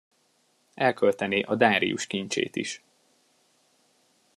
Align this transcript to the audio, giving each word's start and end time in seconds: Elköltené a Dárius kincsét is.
Elköltené 0.73 1.41
a 1.41 1.55
Dárius 1.55 2.05
kincsét 2.07 2.55
is. 2.55 2.83